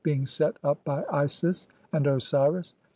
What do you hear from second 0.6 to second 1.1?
up by